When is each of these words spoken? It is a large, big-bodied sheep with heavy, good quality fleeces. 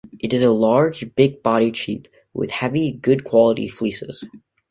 It 0.19 0.33
is 0.33 0.41
a 0.41 0.49
large, 0.49 1.13
big-bodied 1.15 1.77
sheep 1.77 2.07
with 2.33 2.49
heavy, 2.49 2.91
good 2.91 3.23
quality 3.23 3.67
fleeces. 3.67 4.23